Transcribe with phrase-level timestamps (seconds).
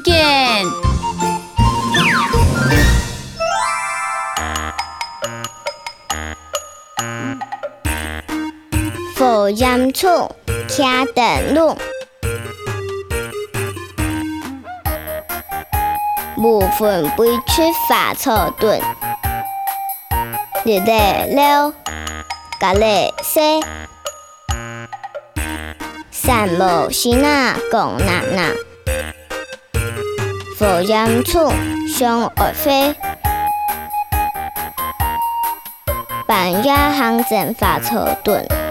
[0.00, 0.64] 见。
[9.14, 10.34] 扶杨树，
[10.68, 11.76] 徛等路。
[16.36, 18.80] 木粉不吃法草炖，
[20.64, 21.72] 日得了，
[22.58, 23.64] 咖喱西。
[26.10, 28.52] 散步时那共难难。
[30.62, 31.50] 福音处
[31.88, 32.94] 上爱飞。
[36.24, 38.61] 半夜行政发草墩。